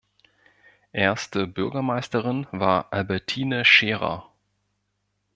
[0.93, 4.33] Erste Bürgermeisterin war Albertine Scherer.